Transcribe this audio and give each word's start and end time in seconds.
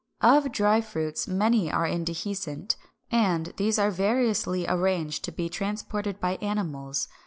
Of 0.21 0.51
dry 0.51 0.81
fruits 0.81 1.27
many 1.27 1.71
are 1.71 1.85
indehiscent; 1.87 2.75
and 3.11 3.53
these 3.57 3.77
are 3.77 3.91
variously 3.91 4.65
arranged 4.67 5.23
to 5.25 5.31
be 5.31 5.47
transported 5.47 6.19
by 6.19 6.37
animals. 6.37 7.07